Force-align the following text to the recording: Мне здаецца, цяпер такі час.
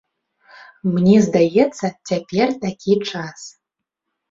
Мне 0.93 1.13
здаецца, 1.27 1.85
цяпер 2.09 2.47
такі 2.65 2.93
час. 3.11 3.39